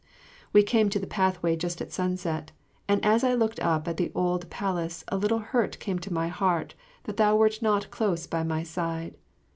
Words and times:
We 0.51 0.63
came 0.63 0.89
to 0.89 0.97
the 0.97 1.05
pathway 1.05 1.55
just 1.55 1.79
at 1.79 1.91
sunset, 1.91 2.51
and 2.87 3.05
as 3.05 3.23
I 3.23 3.35
looked 3.35 3.59
up 3.59 3.87
at 3.87 3.97
the 3.97 4.11
old 4.15 4.49
palace 4.49 5.03
a 5.09 5.15
little 5.15 5.37
hurt 5.37 5.77
came 5.77 5.99
to 5.99 6.11
my 6.11 6.27
heart 6.27 6.73
that 7.03 7.17
thou 7.17 7.35
wert 7.35 7.61
not 7.61 7.91
close 7.91 8.25
by 8.25 8.41
my 8.41 8.63
side. 8.63 9.13